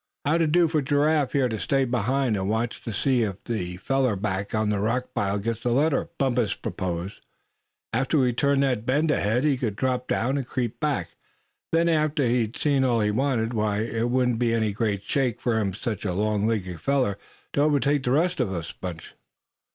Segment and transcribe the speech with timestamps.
[0.25, 3.79] "How'd it do for Giraffe here to stay behind, and watch to see if that
[3.81, 7.21] feller back of the rock pile gets the letter?" Bumpus proposed.
[7.93, 11.09] "After we turned that bend ahead he could drop down, and creep back.
[11.71, 15.71] Then, after he'd seen all he wanted, why it wouldn't be any great shake for
[15.73, 17.19] such a long legged feller
[17.53, 19.13] to overtake the rest of the bunch."